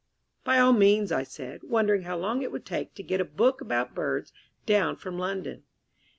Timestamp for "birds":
3.93-4.33